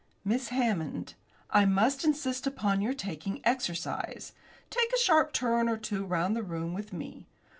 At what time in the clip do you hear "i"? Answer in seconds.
1.51-1.65